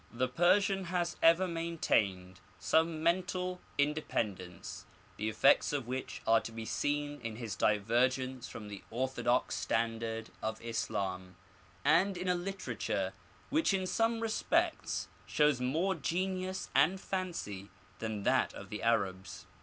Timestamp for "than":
17.99-18.23